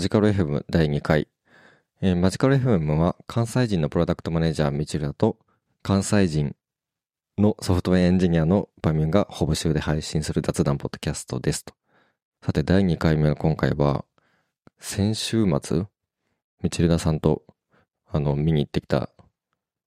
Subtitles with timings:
[0.00, 1.28] マジカル FM 第2回。
[2.00, 5.36] えーマジカル FM は関西人のプロダクトマネージャーみちるだと
[5.82, 6.56] 関西人
[7.36, 11.74] のソフトウェアエンジニアの場面がほぼ週で配信する雑談ポッドキャストですと。
[12.42, 14.06] さて第2回目の今回は
[14.78, 15.84] 先週末、
[16.62, 17.42] みちるださんと
[18.06, 19.10] あの見に行ってきた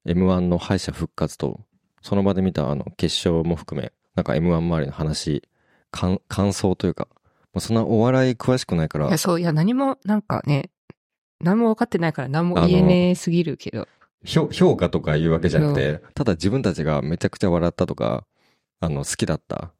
[0.06, 1.60] M1 の敗者復活と
[2.04, 5.42] その場で見たあの決勝も含めなんか M1 周りの話、
[5.90, 6.20] 感
[6.54, 7.08] 想というか、
[7.54, 9.08] まあそんなお笑い詳しくないから。
[9.08, 10.72] いや、そう、いや、何も、なんかね、
[11.40, 13.88] 何も分かってないから何も言えねえすぎるけど。
[14.26, 18.26] 評評価とかいうわけじゃなくて、ただ自分たちがめちゃくちゃ笑ったとか、
[18.80, 19.74] あの、好きだった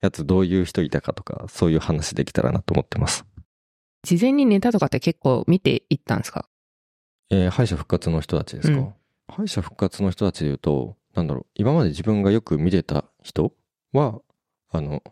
[0.00, 3.24] やつどういう人いたかとか、そういう話できたらなと思ってます。
[4.02, 6.48] 事前にネタとかって結構見ていったんですか？
[7.30, 8.94] えー敗者復活の人たちですか、うん。
[9.28, 13.52] 敗者復活の人たちで言うと、なんだろう、今まで自分がよく見てた人
[13.92, 14.20] は、
[14.70, 15.02] あの、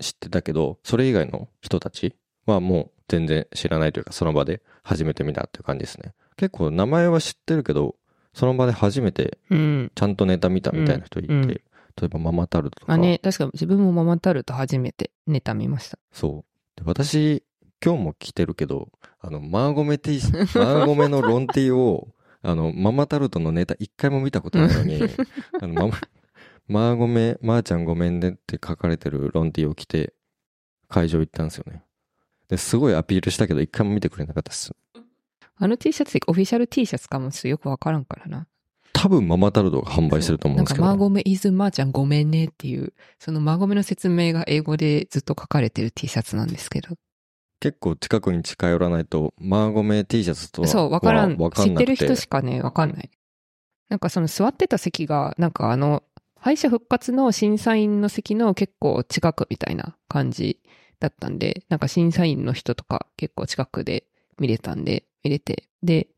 [0.00, 2.16] 知ってたけど、それ以外の人たち
[2.46, 6.14] はもう全然知らないというか、その場で初めて見たっていう感じですね。
[6.36, 7.96] 結構名前は知ってるけど、
[8.32, 9.92] その場で初めてうん。
[9.94, 11.60] ちゃんとネタ見たみたいな人いて、うんうん
[12.00, 15.98] 例えばママタルトとか、あね、確か自分もママタルト初めてネタ見ました。
[16.12, 16.44] そ
[16.76, 16.80] う。
[16.80, 17.42] で私、
[17.84, 18.88] 今日も着てるけど、
[19.20, 20.20] あの、マーゴメ T、
[20.54, 22.06] マーゴメのロン T を、
[22.42, 25.00] あの、ママタルトのネタ一回も見たことないのに、
[25.60, 25.98] あの、ママ、
[26.68, 30.12] マーゴメ、まー、ちゃんごめんねって書かれてるロン T を着て、
[30.88, 31.82] 会場行ったんですよね。
[32.48, 34.72] で、すごいアピールしたけど、一回も見てくれなかったです。
[35.56, 38.46] あの T シャツオフィシャル T シャツかもちょっとよくわからんからな。
[38.92, 40.84] 多分ママタルトが販売してると思うんですけど。
[40.84, 46.96] なんか、マーゴメイズマーちゃんごめんねっていう、そのマーゴメの説明が英語でずっと書かれてる T シャツなんですけど。
[47.60, 51.36] 結構近くに近寄らないと、マーゴメ T シャツとはそう、わからん。
[51.36, 53.10] 知ってる人しかね、わかんない。
[53.88, 56.02] なんかその座ってた席が、なんかあの、
[56.40, 60.60] 敗者復活の審査員の席の結構近くみたいな感じ
[61.00, 64.04] だったんで、なんか審査員の人とか結構近くで
[64.38, 65.68] 見れたんで、見れて。
[65.82, 66.08] で、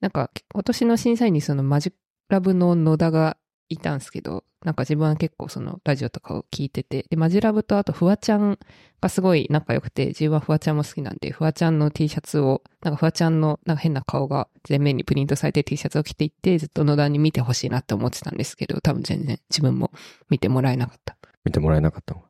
[0.00, 1.92] なんか今年の審査員にそのマジ
[2.28, 3.36] ラブの野田が
[3.68, 8.58] いたんですけど、なんか自分は結構そのラジオとかを聞いてて、で、マジラブとあとフワちゃん
[9.00, 19.92] がすごい仲良くて、自分はフワちゃんも好きなんで、フワちゃんの T シャツを、なんかフワちゃんのなんか変な顔が前面にプリントされて T シャツを着ていって、ずっと野田に見てほしいなって思ってたんですけど、多分全然自分も
[20.28, 21.16] 見てもらえなかった。
[21.44, 22.24] 見てもらえなかったの？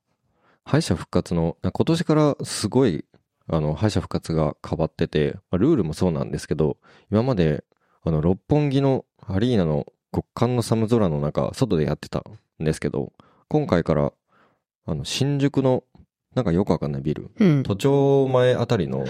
[0.65, 3.07] 敗者復活の、今年からすごい、
[3.51, 6.77] あの、敗者復活が変わってて、まあルールもそうなんですけど、
[7.11, 7.65] 今まで、
[8.05, 12.25] あの、六本木のアリーナの極寒の寒空の中、外でやってた
[12.61, 13.13] んですけど、
[13.49, 14.13] 今回から、
[14.87, 15.85] あの、新宿の、
[16.35, 17.63] なんかよくわかんないビル、うん。
[17.63, 19.05] 都庁前あたりの。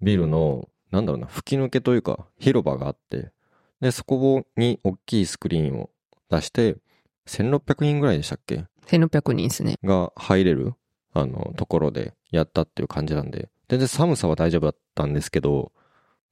[0.00, 3.30] ビルの、なんだろうな、吹き抜けというか、広場があって、
[3.80, 5.90] で、そこに大きいスクリーンを
[6.30, 6.76] 出して、
[7.26, 9.76] 1600人ぐらいでしたっけ？1600人ですね。
[9.82, 10.74] が入れる、
[11.12, 15.72] あの、ところでやったっていう感じなんで、全然寒さは大丈夫だったんですけど、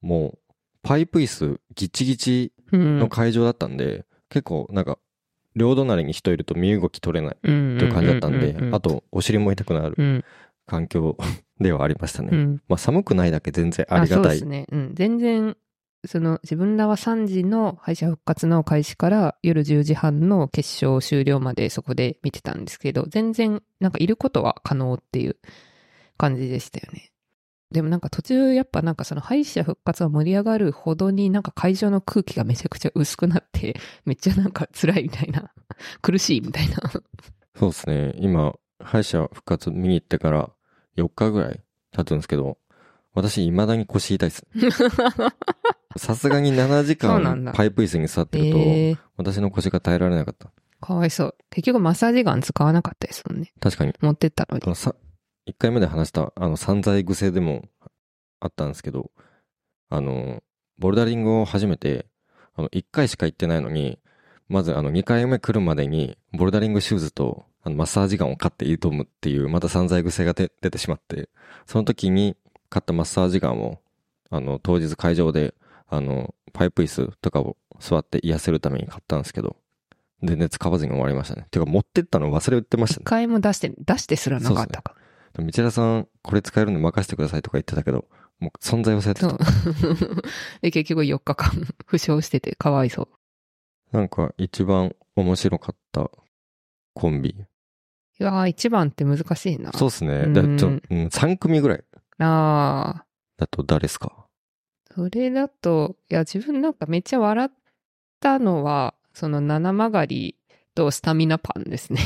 [0.01, 0.53] もう、
[0.83, 2.99] パイプ椅子ギチギチうん。
[2.99, 4.97] の会場だったんで、結構なんか、
[5.55, 7.75] 両隣に人いると身動き取れないうん。
[7.75, 10.23] っていう感じだったんであと、お尻も痛くなるうん。
[10.65, 11.17] 環境
[11.59, 12.29] ではありましたね。
[12.31, 12.61] うん。
[12.67, 14.45] まあ寒くないだけ全然ありがたいそうです。
[14.45, 14.65] ね。
[14.71, 14.91] うん。
[14.95, 15.57] 全然、
[16.05, 25.35] その自分らは3時の敗者復活の開始から夜10時半の決勝終了までそこで見てたんですけど、全然なんかいることは可能っていう
[26.17, 27.11] 感じでしたよね。
[27.71, 35.51] でもなんか途中やっぱなんかその敗者復活が盛り上がるほどになんか会場の空気がめちゃくちゃ薄くなって、 めっちゃなんか辛いみたいな、
[36.01, 36.77] 苦しいみたいな。
[37.55, 38.13] そうですね。
[38.17, 40.49] 今、敗者復活見に行ってから
[40.97, 41.61] 4日ぐらい
[41.91, 42.57] 経つんですけど、
[43.13, 44.45] 私未だに腰痛いです。
[45.97, 50.51] さすがに7時間パイプ椅子に座ってると、えー、私の腰が耐えられなかった。
[50.79, 51.35] かわいそう。
[51.49, 53.53] 結局マッサージガン使わなかったですもんね。
[53.59, 53.93] 確かに。
[54.01, 54.75] 持ってったのに
[55.47, 57.65] 1回目で話した、あの、散財癖でも
[58.39, 59.11] あったんですけど、
[59.89, 60.41] あの、
[60.77, 62.05] ボルダリングを始めて、
[62.55, 63.99] あの、1回しか行ってないのに、
[64.47, 71.29] まずあの、2回目来るまでに、ボルダリングシューズと、あの、マッサージガンを買って挑むっていう、また散財癖が出てしまって、
[71.65, 72.35] その時に
[72.69, 73.79] 買ったマッサージガンを、
[74.29, 75.53] あの、当日会場で、
[75.87, 79.55] あの、パイプ椅子とかを座って癒せるために買ったんですけど、
[80.23, 81.47] 全然使わずに終わりましたね。
[81.51, 83.03] てか、持ってったの忘れてました一ね。
[83.05, 84.95] 回も出して、出してすらなかったか。
[85.37, 88.05] 道枝さん、これ使えるんで任せてくださいとか言ってたけど、
[88.39, 89.37] もう存在忘れてそたう。
[90.61, 91.49] で、結局4日間
[91.85, 93.97] 負傷しててかわいそう。
[93.97, 96.09] なんか一番面白かった
[96.93, 97.29] コンビ。
[97.29, 99.71] いやー、一番って難しいな。
[99.73, 100.13] そうっすね。
[100.25, 101.83] うんだちょ、うん、3組ぐらい
[102.19, 103.05] ああ、
[103.37, 104.27] だと誰ですか？
[104.93, 107.49] それだと、いや、自分なんかめっちゃ笑っ
[108.19, 110.35] たのは、その七曲り
[110.75, 111.99] とスタミナパンですね。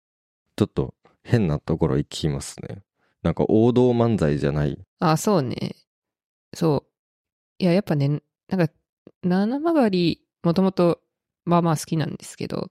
[0.56, 2.82] ちょっと変なところ行きますね。
[3.22, 4.78] なんか王道漫才じゃない。
[4.98, 5.76] あ、そうね。
[6.54, 7.62] そう。
[7.62, 8.72] いや、やっぱね、なんか、
[9.22, 11.00] 七曲り、もともと、
[11.44, 12.70] まあまあ好きなんですけど、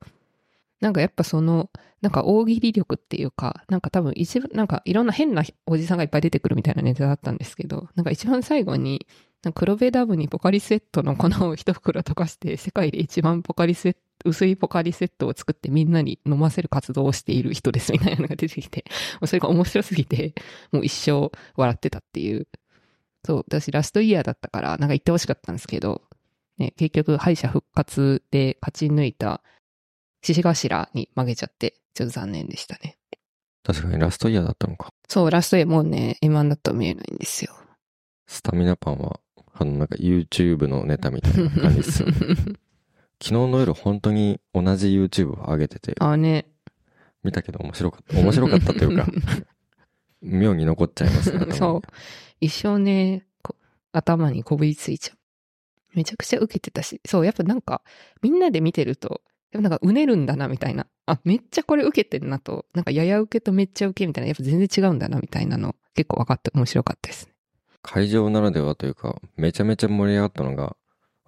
[0.81, 1.69] なんかやっぱその、
[2.01, 9.07] なんか大喜利力っていうか、なんか多分一番、なんかいろんな変なおじさんがいっぱい出てくるみたいなネタだったんですけど、なんか一番最後に、
[9.53, 18.85] 黒部ダムにポカリスエットの粉を一袋溶かして、世界で一番ポカリスエット、薄いポカリスエットを作ってみんなに飲ませる活動をしている人ですみたいなのが出てきて、
[19.25, 20.35] それが面白すぎて、
[20.71, 22.47] もう一生笑ってたっていう。
[23.25, 26.03] そう、私ラストイヤーだったから、なんか言ってほしかったんですけど、
[26.59, 29.41] ね、結局敗者復活で勝ち抜いた
[30.21, 32.97] 獅子頭に負けちゃって、ちょっと残念でしたね。
[33.63, 34.89] 確かにラストイヤーだったのか。
[35.07, 37.53] そう、ラストイヤーもうね、M1 だと見えないんですよ。
[38.27, 39.19] スタミナパンは、
[39.61, 42.15] あの、なんか YouTube のネタみたいな感じですよね。
[43.21, 46.47] 昨日の夜本当に同じ YouTube を上げてて、あね。
[47.23, 48.17] 見たけど面白かった。
[48.19, 49.07] 面白かったというか、
[50.21, 51.53] 妙に残っちゃいますね。
[51.53, 51.87] そう。
[52.39, 53.55] 一生ね、こ
[53.91, 55.17] 頭にこびりついちゃう。
[55.93, 57.83] めちゃくちゃ受けてたし、そう、やっぱなんか、
[58.23, 59.21] みんなで見てると、
[59.51, 60.87] やっぱなんかうねるんだな、みたいな。
[61.05, 67.30] あ、めっちゃこれ受けてんなと、なんかやや受けとめっちゃ受けみたいな、やっぱ全然違うんだな、みたいなの、結構分かって面白かったですね。
[67.81, 70.75] 会場ならではというか、めちゃめちゃ盛り上がったのが、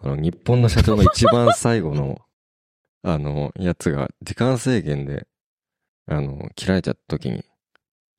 [0.01, 2.21] あの、日本の社長の一番最後の、
[3.03, 5.27] あの、やつが、時間制限で、
[6.05, 7.43] あの、切られちゃった時に、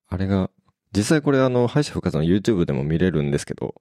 [0.09, 0.51] あれが、
[0.93, 3.75] 実際これあの、敗者復活の YouTube でも見れるんですけど、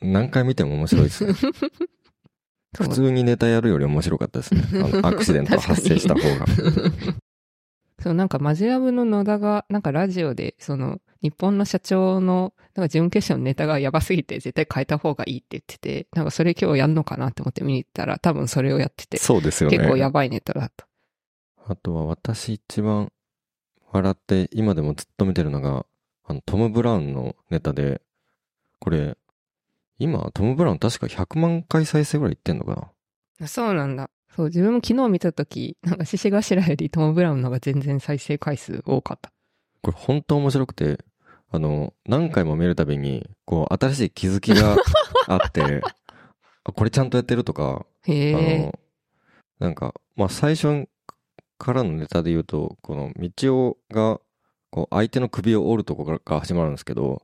[0.00, 1.32] 何回見ても面白いですね。
[2.76, 4.62] 普通にネタやるより面白かったですね。
[4.74, 6.46] あの、 アクシデント発生した方が。
[8.00, 19.78] そう、なんかマジラブの野田が、なんかラジオで、その、日本の社長の、なんか準決勝のネタがやばすぎて絶対変えた方がいいって言ってて、なんかそれ今日やんのかなって思って見に行ったら、多分それをやってて、そうですよね。
[19.78, 20.86] 結構やばいネタだった。
[21.66, 23.10] あとは私一番
[23.90, 25.84] 笑って今でもずっと見てるのが、
[26.24, 28.00] あの、トム・ブラウンのネタで、
[28.78, 29.16] これ、
[29.98, 32.92] 今、トム・ブラウン確か100万回再生ぐらいいってんのか
[33.40, 33.46] な？
[33.46, 34.08] あそうなんだ。
[34.34, 39.32] そう、自分も昨日見たとき、なんか獅子頭よりトム・ブラウンの方が全然再生回数多かった。
[39.82, 40.98] これ本当面白くて、
[41.50, 44.76] あの、何回も見るたびに、こう、新しい気づきが
[45.26, 45.82] あって、
[46.64, 48.10] あ、これちゃんとやってるとか、あ。
[48.10, 48.78] の、
[49.58, 50.88] なんか、まあ、最初
[51.56, 54.20] からのネタで言うと、この、道夫が、
[54.70, 57.22] こう、相手の首を折るところから始まるんですけど、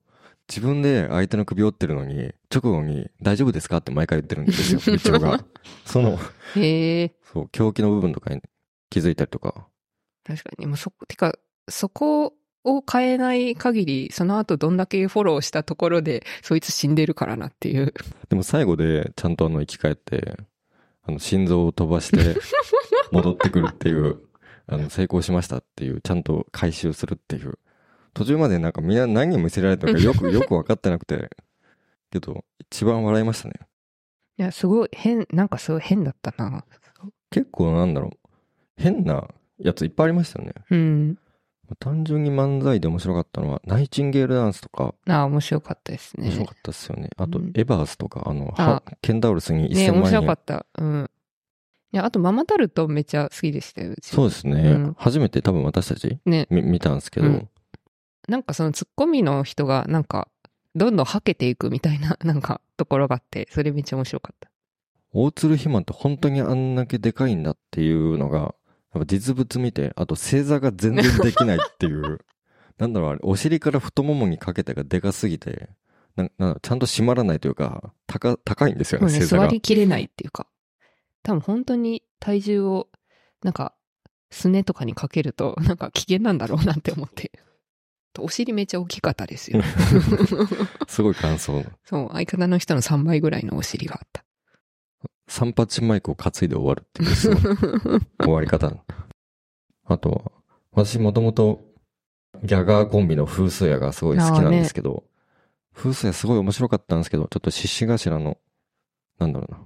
[0.48, 3.78] 自分で相手の首を折ってるのに、直後に、大丈夫ですか？
[3.78, 5.44] って毎回言ってるんですよ、 道夫が。
[5.86, 6.18] その、
[6.56, 7.14] へえ。
[7.32, 8.42] そう、狂気の部分とかに
[8.90, 9.66] 気づいたりとか。
[10.24, 10.66] 確かに。
[10.66, 11.34] もうそこ、てか、
[11.68, 17.94] そこを変えない限り、その後どんだけフォローしたところで、そいつ死んでるからなっていう。
[18.28, 20.36] でも最後で、ちゃんとあの、生き返って、
[21.06, 22.38] あの、心臓を飛ばして、
[23.12, 24.20] 戻ってくるっていう、
[24.66, 27.58] あの、成功しましたっていう、ちゃんと回収するっていう。
[28.14, 31.30] 途中までなんかみんな何を見せられたのかよく、 よく分かってなくて。
[32.10, 33.54] けど、一番笑いましたね。
[34.38, 36.64] いや、すごい変、なんかすごい変だったな。
[37.30, 38.30] 結構なんだろう。
[38.76, 39.28] 変な
[39.58, 40.54] やついっぱいありましたよね。
[40.70, 41.18] うん。
[41.78, 46.26] 単純に漫才で面白かったのは、ナイチンゲールダンスとか、ああ、面白かったですね。
[46.26, 47.10] 面白かったですよね。
[47.16, 50.08] あとうん、エバースとか、あの、あはケンダウルスにね、1000面万円。
[50.20, 50.66] 白かった。
[50.76, 51.10] うん。
[51.92, 53.94] いや、あとママタルトめっちゃ好きでしたよ。
[54.02, 54.60] そうですね。
[54.60, 56.46] うん初めて多分私たちね。
[56.50, 57.48] み見たんですけど、うん
[58.28, 60.28] なんかそのツッコミの人が、なんか、
[60.74, 64.50] どんどんはけていくみたいな、 なんか、ところがあって、それめっちゃ面白かった。
[65.12, 72.20] 大鶴ひまって本当にあんだけでかいんだっていうのが、やっぱ実物見て、あと正座が全然できないっていう、
[72.78, 75.68] なんだろうあれ、お尻から太ももにかけてがでかすぎて、
[76.16, 79.44] ななちゃんと締まらないというか、高、高いんですよね、ね、正座が。
[79.44, 80.46] 座りきれないっていうか、
[81.22, 82.88] 多分本当に体重を、
[83.42, 83.74] なんか、
[84.30, 87.30] すねとかにかけると、なんか危険なんだろうなって思って。
[88.22, 89.62] お尻めっちゃ大きかったですよ。
[90.88, 91.64] すごい感想。
[91.84, 94.24] そう、相方の人の3倍ぐらいのお尻があった。
[95.26, 98.72] 三八マイクを担いで終わるっていう、 終わり方。
[99.86, 100.32] あとは、
[100.72, 101.62] 私もともと、
[102.42, 105.04] ギャガーコンビの風水屋がすごい好きなんですけど、
[105.72, 108.38] 風水屋すごい面白かったんですけど、ちょっと獅子頭の、
[109.18, 109.60] なんだろうな。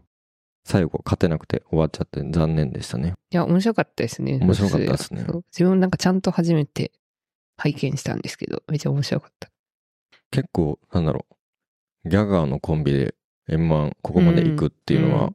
[0.64, 3.14] 最後勝てなくて終わっちゃって残念でしたね。
[3.30, 4.38] いや、面白かったですね。
[4.42, 6.92] 面白かったですね自分なんかちゃんと初めて
[7.58, 9.50] 拝見したんですけど、めっちゃ面白かった。
[10.30, 11.26] 結構、なんだろ
[12.04, 12.08] う。
[12.08, 13.14] ギャガーのコンビで
[13.50, 15.32] M1 ここまで行くっていうのは、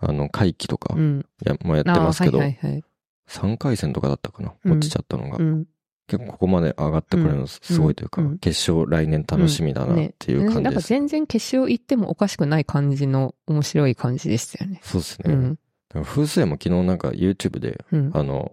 [0.00, 1.26] あの、会期とかうん。
[1.44, 2.84] や、もうやってますけど、はいはいはい。
[3.28, 5.36] 3回戦とかだったかな、うん落ちちゃったのが。
[5.38, 5.66] うん。
[6.06, 10.88] 結構ここまで上がってくれるのすごいというか、うんうん決勝来年楽しみだなっていう感なんかじです。
[10.88, 14.80] 全然決勝行ってもおかしくない感じの面白い感じでしたよね。
[14.82, 15.34] そうですね。
[15.34, 15.58] うん。
[16.04, 18.10] 風水も昨日なんか YouTube で、うん。
[18.14, 18.52] あの、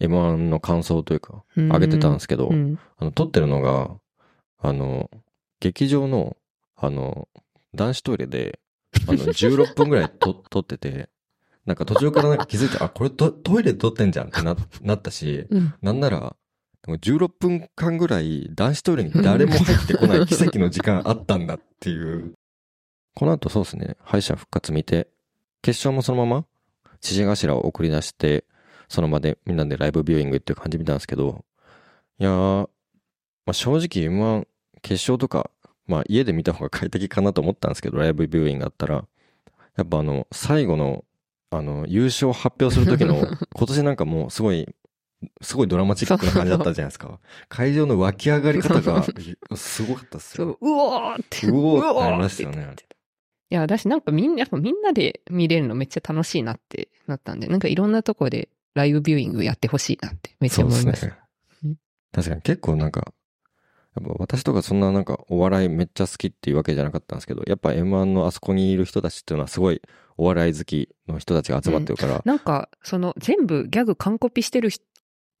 [0.00, 2.78] M1 の感想というか、上上げてたんですけど、うん。
[2.98, 3.90] あの、撮ってるのが、
[4.58, 5.10] あの、
[5.60, 6.36] 劇場の、
[6.76, 7.28] あの、
[7.74, 8.58] 男子トイレで、
[9.06, 11.08] あの、 16分ぐらいと撮ってて、
[11.66, 15.74] なんか途中からなんか気づいて、あ、これトトイレで撮ってんじゃんってな、なったし、うん。
[15.82, 16.36] なんなら、
[16.86, 22.34] 16分間ぐらい男子トイレに誰も入ってこない 奇跡の時間あったんだっていう。
[23.14, 25.08] この後そうですね、敗者復活見て、
[25.62, 26.46] 決勝もそのまま、
[27.00, 28.44] 獅子頭を送り出して、
[28.90, 31.44] その場でみんなでライブビューイングっていう感じ見たんですけど、
[32.18, 32.68] いやー、
[33.46, 34.46] まあ、正直 M1
[34.82, 35.48] 決勝とか、
[35.86, 39.04] まあ家で見た方が快適かなと思ったんですけど、ライブビューイングあったら、
[39.76, 41.04] やっぱあの、最後の、
[41.50, 43.14] あの、優勝を発表する時の、
[43.54, 44.66] 今年なんかもうすごい、
[45.40, 47.20] すごいドラマチックな感じだったじゃないですか。
[47.48, 49.04] 会場の湧き上がり方が、
[49.54, 50.58] すごかったっすよ。
[50.60, 51.46] そう、うおーって。
[51.46, 52.74] うおーってなりましたよね
[53.52, 61.06] いや、私なんかみんな、やっぱみんなで見れるのめっちゃ楽しいなってなったんで、なんかいろんなとこでライブビューイングやってほしいなってめっちゃ思いました。
[61.06, 61.18] ね
[61.64, 61.76] うん。
[62.12, 63.12] 確かに結構なんか、
[63.96, 69.82] やっぱ私とかそんななんかお笑いめっちゃ好きっていうわけじゃなかったんですけど、やっぱ M1 のあそこにいる人たちっていうのはすごい
[70.16, 74.84] お笑い好きの人たちが集まってるから、なんか、その全部ギャグ完コピしてる人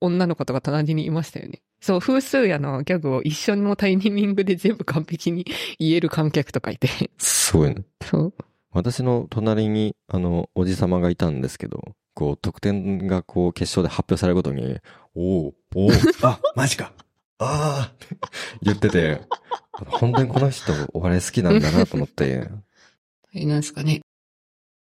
[0.00, 1.62] 女の子とか隣にいましたよね。
[1.80, 5.46] そう、風数やのギャグを一緒のタイミングで全部完璧に
[5.78, 6.88] 言える観客とかいて。
[7.18, 7.84] すごいね。
[8.02, 8.34] そう。
[8.72, 14.78] 私の隣にあの、おじさまがいたんですけど、こう、得点がこう、決勝で発表されるごとに、
[15.14, 15.90] おおおお
[16.22, 16.92] あ、マジか
[17.38, 18.16] ああって
[18.62, 19.22] 言ってて、
[19.72, 22.50] 本当にこの人お笑い好きなんだなと思って、
[23.32, 24.02] え、なんですかね。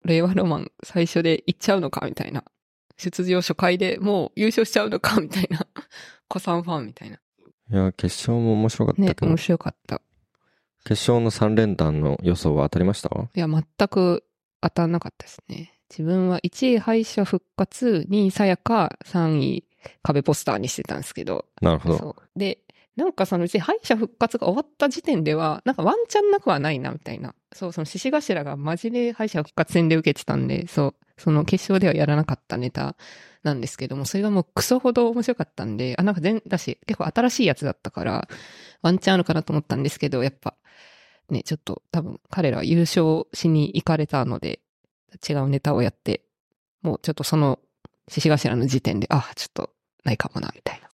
[0.05, 2.43] 令和ロマン最初で行っちゃうのかみたいな。
[2.97, 5.67] 出場初回でもう優勝しちゃうのかみたいな。
[6.29, 7.19] 子さんファンみたいな。
[7.71, 10.01] いや、決勝も面白かったね、けど、面白かった。
[10.85, 13.09] 決勝の3連単の予想は当たりました？
[13.11, 14.25] いや、全く
[14.61, 15.78] 当たんなかったですね。
[15.91, 19.65] 自分は1位敗者復活、2位さやか、3位
[20.03, 21.47] 壁ポスターにしてたんですけど。
[21.61, 22.17] なるほど。
[22.37, 22.59] で、
[22.97, 27.35] なんかそのうち敗者復活が終わった時点では、なんかワンチャンなくはないな、みたいな。
[27.53, 32.97] そう、その獅子頭がマジで敗者復活戦で受けてたんで、そう、その決勝ではやらなかったネタ
[33.45, 38.29] なんですけども、それがもうクソほど面白かったんで、あ、なんか全、だし、結構新しいやつだったから、
[38.83, 40.57] ワンチャンあるかなと思ったんですけど、やっぱ、
[41.31, 44.61] ね、ちょっと多分彼らは優勝しに行かれたので、
[45.29, 46.23] 違うネタをやって、
[46.83, 47.59] もうちょっとその
[48.09, 49.71] 獅子頭の時点で、あ、ちょっと
[50.05, 50.89] ないかもな、みたいな。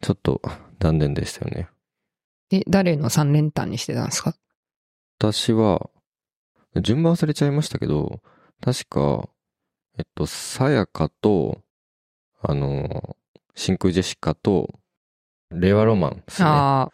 [0.00, 0.40] ちょっと
[0.80, 1.68] 残念でしたよね。
[2.48, 4.34] で、誰の3連単にしてたんですか？
[5.18, 5.88] 私は、
[6.80, 8.20] 順番忘れちゃいましたけど、
[8.60, 9.28] 確か、
[9.98, 11.60] えっと、さやかと、
[12.40, 13.16] あの、
[13.54, 14.80] 真空ジェシカと、
[15.50, 16.88] 令和ロマンですね。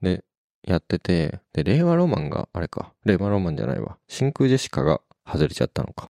[0.00, 0.24] で、
[0.62, 3.98] やってて、で、令和ロマンが、あれか、令和ロマンじゃないわ。
[4.08, 6.10] 真空ジェシカが外れちゃったのか。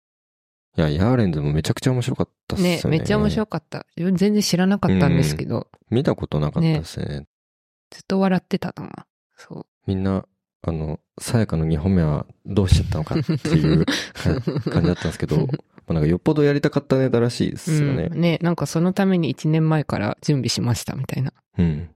[0.76, 2.76] いや、ヤーレンズもめちゃくちゃ面白かったっすよね。
[2.76, 3.86] ねめっちゃ面白かった。
[3.96, 7.26] 自分全然知らなかったんですけど、見たことなかったですね。
[7.90, 9.06] ずっと笑ってたな。
[9.36, 9.66] そう。
[9.86, 10.24] みんな、
[10.62, 13.84] あの、さやかの2本目はどうしちゃったのかっていう
[14.70, 15.44] 感じだったんですけど、ま
[15.88, 18.04] あなんかよっぽどやりたかったネタらしいですよね。
[18.04, 21.32] うん、ねなんかそのために1年前から準備しましたみたいな。
[21.58, 21.90] うん。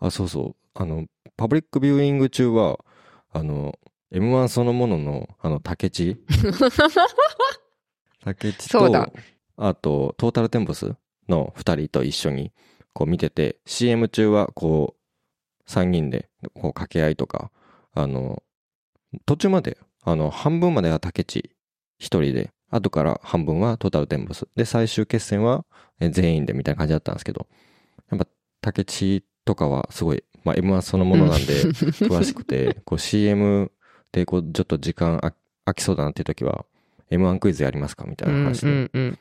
[0.00, 0.56] あ、そうそう。
[0.74, 1.06] あの、
[1.36, 2.80] パブリックビューイング中は、
[3.32, 3.78] あの、
[4.12, 6.18] M1 そのものの、あの、竹地？
[8.24, 9.10] 竹地とそうだ、
[9.56, 10.94] あと、トータルテンボス
[11.28, 12.52] の二人と一緒に、
[12.92, 17.50] こう見てて、CM 中は、こう、三人で、こう、掛け合いとか、
[17.94, 18.42] あの、
[19.26, 21.50] 途中まで、あの、半分までは竹地
[21.98, 24.46] 一人で、後から半分はトータルテンボス。
[24.56, 25.64] で、最終決戦は
[26.00, 27.46] え全員でみたいな感じだったんですけど、
[28.10, 28.26] やっぱ、
[28.60, 33.70] 竹地とかはすごい、まあ、M1 そのものなんで、詳しくて、こう CM
[34.12, 36.64] でこうちょっと時間あ空きそうだなっていう時は、
[37.10, 38.68] M1 クイズやりますかみたいな話で。
[38.68, 39.18] うんうん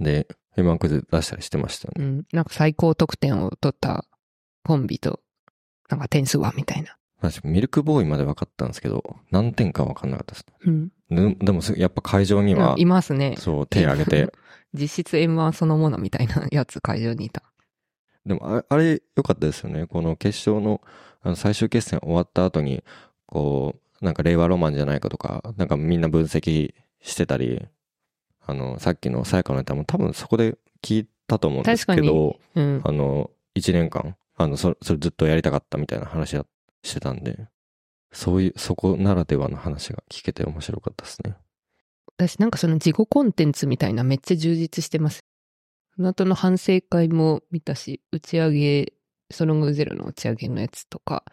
[0.00, 2.04] で、M1 クイズ出したりしてましたよね。
[2.04, 2.26] うん。
[2.32, 4.04] なんか最高得点を取った
[4.64, 5.20] コンビと、
[5.88, 6.96] なんか点数はみたいな。
[7.20, 10.46] 私、ミルクボーイまで分かったんですけど、何点か分かんなかったです。
[10.66, 10.92] うん。
[11.10, 13.34] ででもす、やっぱ会場には、いますね。
[13.38, 14.32] そう、手挙げて。
[14.74, 17.42] 実質 M1 そのものみたいなやつ会場にいた。
[18.26, 19.86] でもあ、あれ良かったですよね。
[19.86, 20.80] この決勝の
[21.22, 22.84] あの最終決戦終わった後に、
[23.26, 27.66] こう、なんか令和ロマンじゃないかとか、なんかみんな分析してたり、
[28.46, 32.80] あの、さっきのさやかのネタも多分そこで聞いたと思うんですけど、うん。
[32.84, 36.46] あの、一年間、あの、そそれずっとやりたかったみたいな話は
[36.82, 37.48] してたんで、
[38.12, 41.36] そういう、そこならではの話が聞けて面白かったですね。
[42.16, 45.20] 私なんかその自己コンテンツみたいなめっちゃ充実してます。
[45.94, 48.92] その後の反省会も見たし、打ち上げ、
[49.30, 51.24] ストロングゼロの打ち上げのやつとか、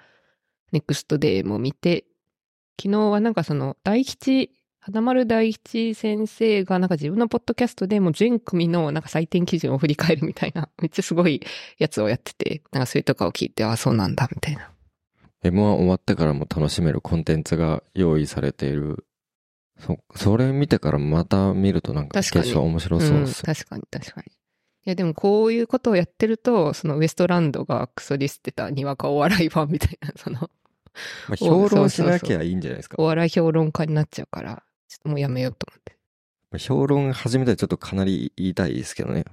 [0.72, 2.06] ネクストデーも見て、
[2.82, 11.42] 昨日はなんかその大吉、花丸大吉先生がなんか自分のポッドキャストでもう全組のなんか採点基準を振り返るみたいな、 めっちゃすごい
[11.78, 14.72] やつをやってて、なんかそれとかを聞いて、ああ、そうなんだ、みたいな。
[15.44, 19.06] M1 終わってからも楽しめるコンテンツが用意されている。
[19.80, 24.32] そ、それ見てからまた見るとなんか決勝面白そうですん、確かに確かに。
[24.86, 30.52] いやでもこういうことをやってると、そのウエストランドがクソディスってたにわかお笑いファンみたいな、その、
[31.28, 32.96] まあ、 評論しなきゃいいんじゃないですか。
[33.00, 35.98] お笑い評論家になっちゃうから、ちょっともうやめようと思って。
[36.52, 39.26] まあ評論始めたらちょっとかなり言いたいですけどね。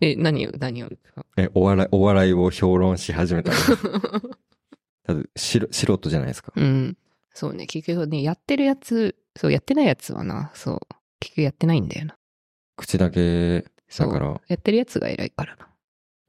[0.00, 1.24] え、何を、何をですか？
[1.36, 3.56] え、お笑い、お笑いを評論し始めたら。
[5.06, 6.52] だってしろ素人じゃないですか。
[6.56, 6.96] うん。
[7.32, 10.80] そうね、結局ね、やってるやつ、そう、やってないやつはな、そう、
[11.20, 12.16] 結局やってないんだよな。
[12.76, 13.64] 口だけ。
[13.98, 15.68] だから、やってるやつが偉いからな。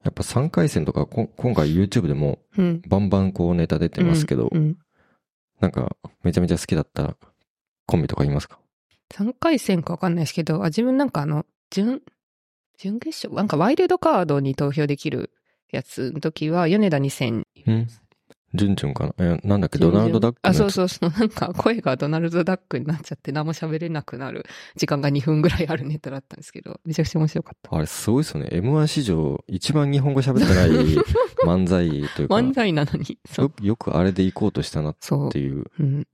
[0.06, 2.82] やっぱ3回戦とかこ今回 YouTube でもうん。
[2.86, 4.78] バンバンこうネタ出てますけど、うんうん
[5.58, 7.16] なんかめちゃめちゃ好きだった
[7.86, 8.58] コンビとかいますか
[9.14, 12.02] ？3回戦かわかんないですけど、あ、自分なんかあの、準、
[12.76, 13.34] 準決勝？
[13.34, 15.30] なんかワイルドカードに投票できる
[15.72, 17.44] やつの時は、米田2000。
[17.66, 17.88] うん
[18.56, 19.14] ジュンジュンかな？
[19.18, 19.78] え、なんだっけ？
[19.78, 21.10] ドナルドダックのあ、そうそうそう。
[21.10, 24.44] なんか声がドナルドダックになっちゃって何も喋れなくなる
[24.76, 27.76] 時間が2分ぐらいあるネタだったんですけど、めちゃくちゃ面白かった。
[27.76, 28.48] あれすごいですよね。
[28.52, 30.70] M1 史上一番日本語喋ってない
[31.46, 33.18] 漫才というか、漫才なのに。
[33.38, 35.38] よよくあれで行こうとしたなっそうて。
[35.38, 35.64] いう。
[35.78, 36.06] うん。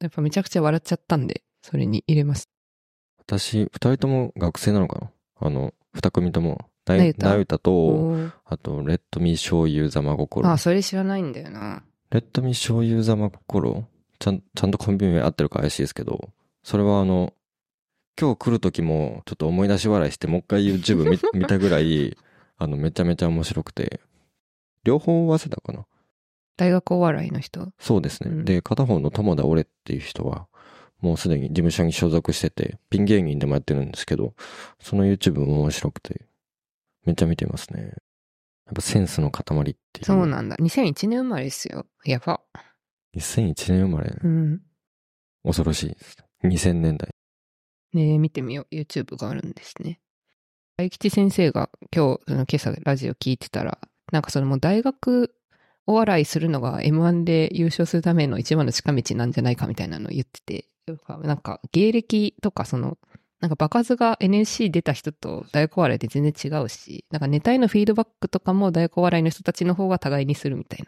[0.00, 2.48] やっぱめちゃくちゃ笑っちゃったんで、それに入れます。
[3.18, 5.10] 私、二人とも学生なのかな？
[5.40, 6.68] あの、二組とも。
[6.94, 10.48] なゆたなゆたと、あと、レッドミー醤油ざま心。
[10.48, 11.82] あ、それ知らないんだよな。
[12.10, 13.84] レッドミー醤油ざま心？
[14.18, 16.30] ちゃん、ちゃんとコンビ名合ってるか怪しいですけど、
[16.62, 17.32] それはあの、
[18.18, 22.16] 今日来る時もちょっと思い出し笑いしてもう一回 YouTube 見 見たぐらい、
[22.56, 24.00] あの、めちゃめちゃ面白くて、
[24.84, 25.84] 両方早稲田かな？
[26.56, 27.72] 大学お笑いの人？
[27.78, 28.30] そうですね。
[28.30, 30.46] うんで、片方の友田俺っていう人は、
[31.00, 34.32] もうすでに事務所に所属してて、ピン芸人でもやってるんですけど、
[34.80, 36.22] その YouTube も面白くて、
[37.06, 37.82] めっちゃ見てますね。
[37.82, 40.04] やっぱセンスの塊っていう。
[40.04, 40.56] そうなんだ。
[40.56, 41.86] 2001年生まれですよ。
[42.04, 42.40] やば。
[43.16, 44.60] 2001年生まれ、うん。
[45.44, 46.16] 恐ろしいです。
[46.44, 47.08] 2000年代。
[47.94, 48.74] ねえ見てみよう。
[48.74, 50.00] YouTube があるんですね。
[50.76, 53.78] 大吉先生が今日、その今朝ラジオ聞いてたら、
[54.12, 55.34] なんかそのもう大学
[55.86, 60.68] お笑いするのが M1 で優勝するための一番の近道なんじゃないかみたいなのを言ってて、
[61.22, 62.98] なんか芸歴とかその、
[63.40, 70.86] なんか場数が NSC 出た人と大学お笑いって全然違うし、なんかネタへのフィードバックとかも大学お笑いの人たちの方が互いにするみたいな。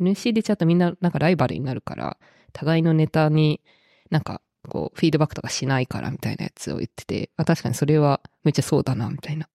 [0.00, 2.16] NSC 出ちゃうとみんななんかライバルになるから、
[2.52, 3.60] 互いのネタに
[4.08, 9.48] なんかこうフィードバックとかしないからみたいなやつを言ってて、あ確かにそれはめっちゃそうだなみたいな。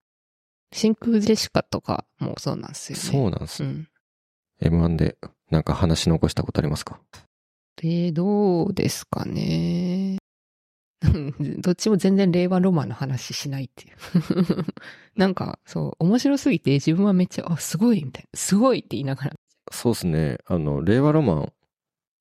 [0.71, 3.03] 真空ジェシカとかもそうなんですよね。
[3.03, 3.69] そうなんですよ。
[3.69, 3.87] うん。
[4.61, 5.17] M1 で
[5.49, 6.99] なんか話残したことありますか？
[7.77, 10.17] で、どうですかね。
[11.03, 11.07] う
[11.43, 13.95] んどっちも全然令和ロマンの話しないっていう。
[15.15, 18.37] なんか、そう、面白すぎて自分はめっちゃ、あ、すごいみたいな。
[18.37, 19.33] すごいって言いながら。
[19.71, 20.37] そうですね。
[20.45, 21.53] あの、令和ロマン、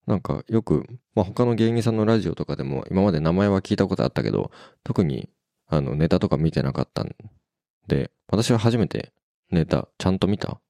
[0.07, 4.51] なんかよく、まあ、他の芸人さんのラジオとかでも今まで名前は聞いたことあったけど、
[4.83, 5.31] 特に
[5.67, 7.15] あのネタとか見てなかったん
[7.87, 9.13] で、私は初めて
[9.51, 10.61] ネタちゃんと見た。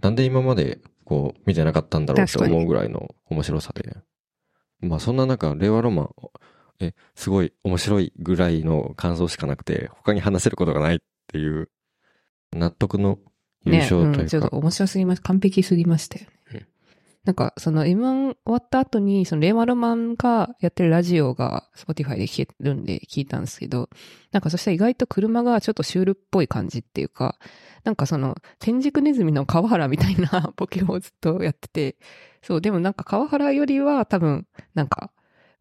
[0.00, 3.96] なんで今までこう見てなかったんだろうって思うぐらいの面白さで。
[4.80, 6.10] まあそんな中、令和ロマン、
[6.80, 11.70] え、すごい面白いぐらいの感想しかなくて、他に話せることがないっていう、
[12.52, 13.18] 納得の
[13.64, 15.22] 優ね、勝というか、うん、ちょっと面白すぎます。
[15.22, 16.30] 完璧すぎましたよね。
[16.54, 16.66] うん
[17.24, 23.88] なんか、その M1 終わった後に、その令和ロマンがやってるラジオが Spotify で聞けるんで聞いたんですけど、
[24.30, 27.38] なんかそしたら意外と車がちょっとシュールっぽい感じっていうか、
[27.82, 31.96] なんかその、天竺ネズミの川原みたいな ボケをずっとやってて、
[32.42, 35.10] そう、でもなんか川原よりは多分、なんか、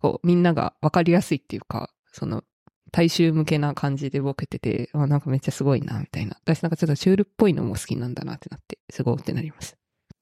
[0.04, 2.44] こう、みんながわかりやすいっていうか、その、
[2.92, 6.38] 大衆向けな感じでボケてて、あ、なんかめっちゃすごいな、みたいな。
[6.44, 9.78] 私なんかちょっとシュールっぽいのも好きなんだなってなって、すごいってなります。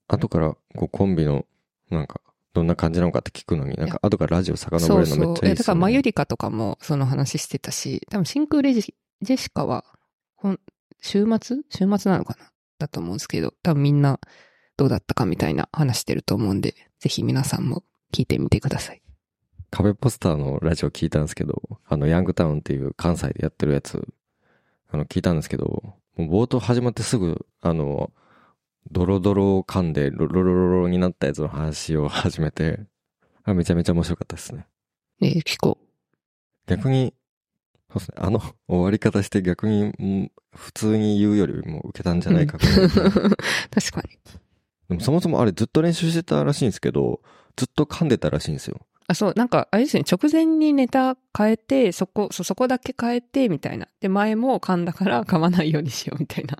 [0.07, 1.45] 後からこうコンビの
[1.89, 2.21] なんか
[2.53, 5.17] どんな感じなのかって聞くのになんか後からラジオ遡そうそう。
[5.17, 5.81] るのめっちゃいいえだから、ですよね。
[5.81, 8.81] マユリカとかもその話してたし、多分真空レジ
[9.21, 9.83] ジェシカは、
[11.01, 11.57] 週末？
[11.69, 12.51] 週末なのかな？
[12.77, 14.19] だと思うんですけど、多分みんな
[14.77, 19.01] どうだったかみたいな話してると思うんで、ぜひ皆さんも聞いてみてください。
[19.71, 24.05] 壁ポスターのラジオ聞いたんですけど、あのヤングタウンっていう関西でやってるやつ、
[24.91, 28.11] あの聞いたんですけど、もう冒頭始まってすぐ、あの、
[28.91, 32.81] ドロドロを噛んでロロロロロになったやつの話を始めて、
[33.43, 34.67] あめちゃめちゃ面白かったですね。
[35.21, 35.77] えー、聞こ
[36.67, 37.13] 逆に、
[37.93, 42.59] そうですね、あの終わり方して逆に、うん普通に言うよりも受けたんじゃないかう。
[43.71, 44.19] 確かに。
[44.89, 47.21] でもそもそもあれずっと練習してたらしいんですけど、
[47.55, 48.85] ずっと噛んでたらしいんですよ。
[49.11, 53.87] あ、そう、なんか、あれですね、直前にネタ変えて、そこ、そ、そこだけ変えて、みたいな。
[53.99, 56.57] で、前も噛んだから噛まないようにしよう、みたいな。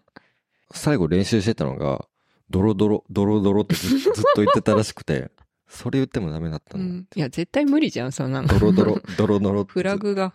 [0.73, 2.05] 最後練習してたのが、
[2.49, 5.31] ドロドロ、ドロドロってず ずっと言ってたらしくて、
[5.67, 6.83] それ言ってもダメだったの。
[6.83, 7.07] うん。
[7.15, 8.47] いや、絶対無理じゃん、そんなの。
[8.47, 10.33] ドロドロ、ドロドロって フラグが。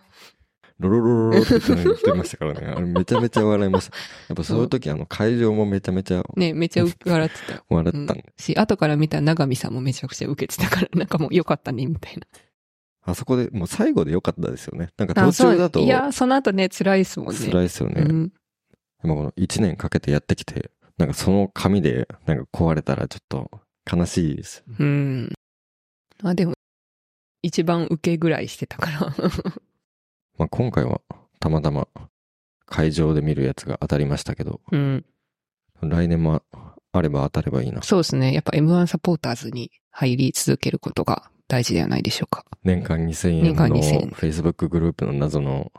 [0.79, 2.67] ロロロロロって言ってましたからね。
[2.67, 3.97] あれめちゃめちゃ笑いました。
[4.29, 7.63] やっぱそういう時あの会場もめちゃめちゃね、めちゃ笑ってた。
[7.69, 12.21] 笑ったうんし、後から見た長見さんもめちゃくちゃ受けてたから、なんかもう良かったね、みたいな。
[13.03, 14.89] あそこで、もう最後で良かったですよね。
[14.97, 17.39] なんか途中だといや、その後ね、辛いですもんね。
[17.39, 18.01] 辛いですよね。
[18.01, 18.29] うん。
[19.01, 23.49] でもこの1年かけてやってきて、なんかその紙でなんか壊れたらちょっと
[23.91, 24.63] 悲しいです。
[24.77, 25.31] うん。
[26.23, 26.53] あ、でも、
[27.41, 29.15] 一番受けぐらいしてたから。
[30.37, 31.01] まあ今回は
[31.39, 31.87] たまたま
[32.65, 35.05] 会場で見るやつが当たりましたけど、うん。
[35.81, 36.41] 来年も
[36.91, 37.81] あれば当たればいいな。
[37.81, 38.33] そうですね。
[38.33, 42.45] やっぱ M1 サポーターズに入り続けることが大事ではないでしょうか。
[42.63, 45.71] 年間2000円年間の2000円 Facebook グループの謎の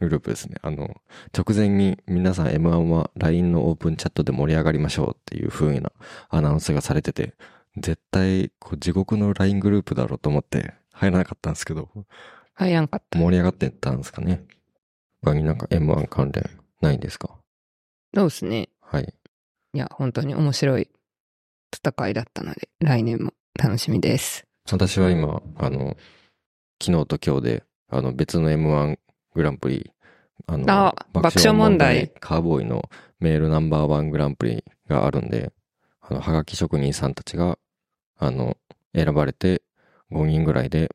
[0.00, 0.56] グループですね。
[0.62, 0.96] あの、
[1.36, 5.92] 直前に皆さん M1 は LINE のオープンチャットで盛り上がりましょうっていう風な
[6.28, 7.34] アナウンスがされてて、
[7.76, 11.88] 絶対こう地獄の LINE グループだろうと思って入らなかったんですけど、
[12.58, 13.18] 入らんかった。
[13.18, 14.44] 盛り上がってったんですかね。
[15.22, 16.44] 他になんか M1 関連
[16.80, 17.38] ないんですか？
[18.14, 18.68] そうですね。
[18.80, 19.14] はい。
[19.74, 20.88] いや、本当に面白い
[21.74, 24.44] 戦いだったので、来年も楽しみです。
[24.70, 25.96] 私は今、あの、
[26.82, 28.98] 昨日と今日で、あの別の M1
[29.34, 29.92] グランプリ、
[30.46, 32.88] あの、あ爆笑問題カーボーイの
[33.20, 35.52] メールナンバーワングランプリがあるんで、
[36.00, 37.58] あの、はがき職人さんたちが、
[38.16, 38.56] あの、
[38.94, 39.62] 選ばれて
[40.12, 40.90] 5人ぐらいで、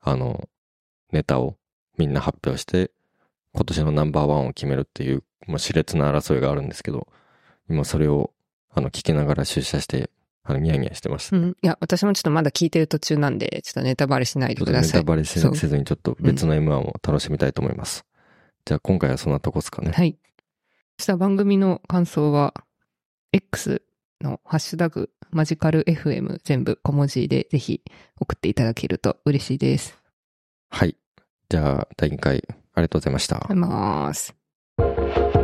[0.00, 0.48] あの、
[1.12, 1.56] ネタを
[1.98, 2.90] みんな発表して、
[3.52, 7.08] 今年のナンバーワンを決めるっていう、まあ、熾烈な争いがあるんですけど、
[7.68, 8.32] 今それを、
[8.72, 10.10] あの、聞きながら出社して、
[10.44, 11.40] あの、ニヤニヤしてましたう。
[11.40, 11.50] ん。
[11.50, 15.00] いや、私もちょっとまだ聞いてる途中なんで、ちょっとネタバレしないでください。
[15.00, 18.04] タバレせずにちょっと別の M1 を楽しみたいと思います。
[18.64, 19.92] じゃあ今回はそんなとこですかね。
[19.92, 20.16] はい。
[20.98, 22.54] そしたら番組の感想は、
[23.32, 23.82] X
[24.20, 27.82] のハッシュタグ、マジカル FM 全部小文字でぜひ
[28.20, 29.98] 送っていただけると嬉しいです。
[30.68, 30.96] はい。
[31.50, 35.39] じゃあ第2回ありがとうございましたありがとうございます。